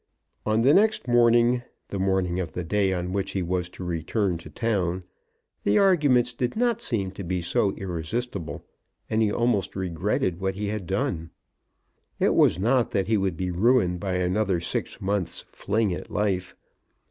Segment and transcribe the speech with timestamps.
[0.47, 4.39] On the next morning, the morning of the day on which he was to return
[4.39, 5.03] to town,
[5.63, 8.65] the arguments did not seem to be so irresistible,
[9.11, 11.29] and he almost regretted what he had done.
[12.19, 16.55] It was not that he would be ruined by another six months' fling at life.